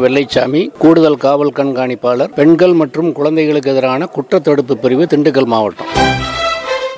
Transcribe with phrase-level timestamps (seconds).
[0.00, 5.90] வெள்ளைச்சாமி கூடுதல் காவல் கண்காணிப்பாளர் பெண்கள் மற்றும் குழந்தைகளுக்கு எதிரான குற்றத்தடுப்பு பிரிவு திண்டுக்கல் மாவட்டம்.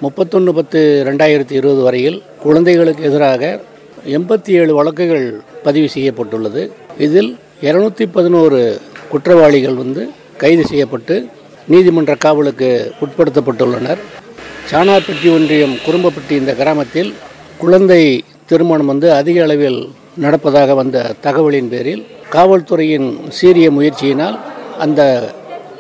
[0.05, 3.43] முப்பத்தொன்று பத்து ரெண்டாயிரத்தி இருபது வரையில் குழந்தைகளுக்கு எதிராக
[4.17, 5.27] எண்பத்தி ஏழு வழக்குகள்
[5.67, 6.63] பதிவு செய்யப்பட்டுள்ளது.
[6.99, 7.31] இதில்
[7.69, 8.61] இருநூத்தி பதினோரு
[9.13, 10.05] குற்றவாளிகள் வந்து
[10.37, 11.17] கைது செய்யப்பட்டு
[11.73, 14.01] நீதிமன்ற காவலுக்கு உட்படுத்தப்பட்டுள்ளனர்.
[14.71, 17.15] சாணார்பட்டி ஒன்றியம் குறும்பப்பட்டி இந்த கிராமத்தில்
[17.59, 18.03] குழந்தை
[18.47, 19.81] திருமணம் வந்து அதிக அளவில்
[20.25, 22.03] நடப்பதாக வந்த தகவலின் பேரில்
[22.35, 24.37] காவல்துறையின் சீரிய முயற்சியினால்
[24.85, 25.01] அந்த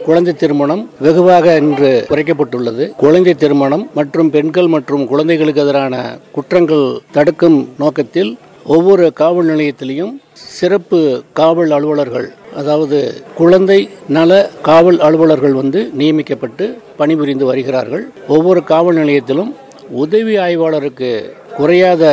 [0.07, 2.85] குழந்தை திருமணம் வெகுவாக இன்று குறைக்கப்பட்டுள்ளது.
[3.03, 5.95] குழந்தை திருமணம் மற்றும் பெண்கள் மற்றும் குழந்தைகளுக்கு எதிரான
[6.35, 6.85] குற்றங்கள்
[7.17, 8.31] தடுக்கும் நோக்கத்தில்
[8.75, 10.13] ஒவ்வொரு காவல் நிலையத்திலையும்
[10.59, 11.01] சிறப்பு
[11.41, 12.29] காவல் அலுவலர்கள்
[12.61, 12.99] அதாவது
[13.41, 13.79] குழந்தை
[14.17, 14.31] நல
[14.69, 16.67] காவல் அலுவலர்கள் வந்து நியமிக்கப்பட்டு
[17.01, 18.05] பணிபுரிந்து வருகிறார்கள்.
[18.37, 19.51] ஒவ்வொரு காவல் நிலையத்திலும்
[20.05, 21.11] உதவி ஆய்வாளருக்கு
[21.59, 22.05] குறையாத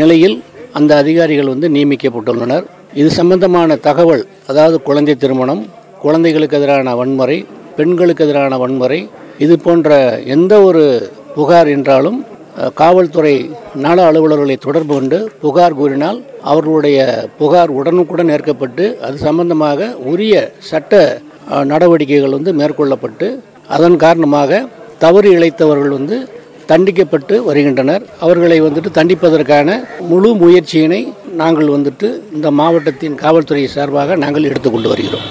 [0.00, 0.36] நிலையில்
[0.78, 2.66] அந்த அதிகாரிகள் வந்து நியமிக்கப்பட்டுள்ளனர்.
[2.94, 5.62] இது சம்பந்தமான தகவல் அதாவது குழந்தை திருமணம்
[6.00, 9.90] குழந்தைகளுக்கு எதிரான வன்முறை பெண்களுக்கு எதிரான வன்முறை இது போன்ற
[10.24, 10.82] எந்த ஒரு
[11.34, 12.18] புகார் என்றாலும்
[12.74, 16.98] காவல்துறை நல அலுவலர்களை தொடர்பு கொண்டு புகார் கூறினால் அவர்களுடைய
[17.38, 21.22] புகார் உடனுக்குடன் ஏற்கப்பட்டு அது சம்பந்தமாக உரிய சட்ட
[21.64, 23.28] நடவடிக்கைகள் வந்து மேற்கொள்ளப்பட்டு
[23.68, 24.66] அதன் காரணமாக
[24.98, 26.28] தவறு இழைத்தவர்கள் வந்து
[26.68, 28.02] தண்டிக்கப்பட்டு வருகின்றனர்.
[28.20, 29.68] அவர்களை வந்துட்டு தண்டிப்பதற்கான
[30.00, 31.00] முழு முயற்சியினை
[31.40, 35.28] நாங்கள் வந்துட்டு இந்த மாவட்டத்தின் காவல்துறை சார்பாக நாங்கள் எடுத்துக்கொண்டு வருகிறோம்.